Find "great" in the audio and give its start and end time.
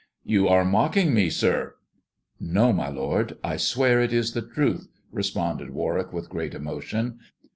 6.27-6.55